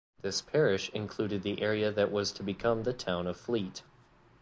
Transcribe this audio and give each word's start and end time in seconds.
This 0.23 0.41
parish 0.41 0.89
included 0.95 1.43
the 1.43 1.61
area 1.61 1.91
that 1.91 2.11
was 2.11 2.31
to 2.31 2.41
become 2.41 2.81
the 2.81 2.91
town 2.93 3.27
of 3.27 3.37
Fleet. 3.37 3.83